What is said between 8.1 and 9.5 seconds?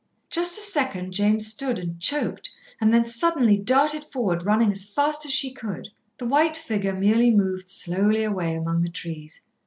away among the trees.